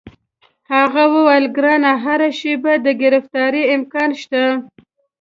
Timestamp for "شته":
4.21-4.43